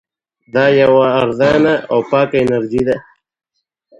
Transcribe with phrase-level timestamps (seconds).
[0.53, 2.95] دا یوه ارزانه او پاکه انرژي ده.